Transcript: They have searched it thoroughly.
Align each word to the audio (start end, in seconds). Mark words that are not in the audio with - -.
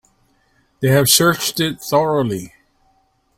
They 0.79 0.87
have 0.87 1.09
searched 1.09 1.59
it 1.59 1.79
thoroughly. 1.79 2.55